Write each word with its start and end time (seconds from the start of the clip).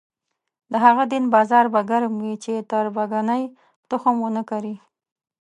د 0.71 0.73
هغه 0.85 1.03
دین 1.11 1.25
بازار 1.35 1.65
به 1.73 1.81
ګرم 1.89 2.13
وي 2.23 2.33
چې 2.43 2.65
تربګنۍ 2.71 3.43
تخم 3.89 4.15
ونه 4.21 4.41
کري. 4.49 4.75